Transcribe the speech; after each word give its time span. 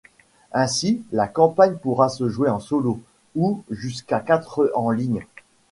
Ainsi, 0.51 1.03
la 1.11 1.27
campagne 1.27 1.75
pourra 1.75 2.09
se 2.09 2.27
jouer 2.27 2.49
en 2.49 2.59
solo, 2.59 3.03
ou 3.35 3.63
jusqu'à 3.69 4.19
quatre 4.19 4.71
en 4.73 4.89
ligne. 4.89 5.27